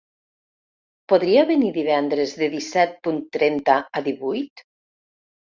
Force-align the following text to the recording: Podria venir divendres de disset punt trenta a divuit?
Podria 1.11 1.43
venir 1.49 1.69
divendres 1.75 2.33
de 2.41 2.49
disset 2.55 2.97
punt 3.09 3.21
trenta 3.39 3.77
a 4.01 4.05
divuit? 4.11 4.67